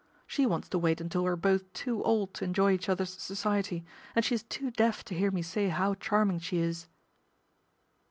[0.25, 3.85] She wants to wait until we are both too old to enjoy each other's society,
[4.15, 6.87] and she is too deaf to hear me say how charming she is."